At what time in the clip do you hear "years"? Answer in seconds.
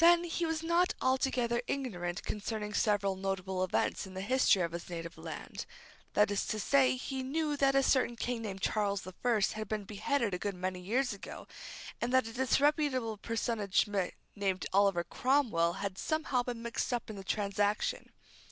10.80-11.12